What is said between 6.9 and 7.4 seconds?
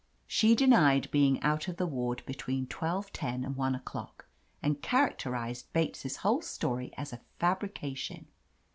as a